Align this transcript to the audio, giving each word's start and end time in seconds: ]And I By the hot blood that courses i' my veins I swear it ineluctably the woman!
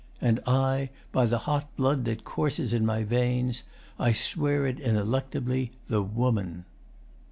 ]And 0.19 0.39
I 0.47 0.89
By 1.11 1.27
the 1.27 1.37
hot 1.37 1.75
blood 1.75 2.05
that 2.05 2.23
courses 2.23 2.73
i' 2.73 2.79
my 2.79 3.03
veins 3.03 3.65
I 3.99 4.13
swear 4.13 4.65
it 4.65 4.79
ineluctably 4.79 5.73
the 5.89 6.01
woman! 6.01 6.65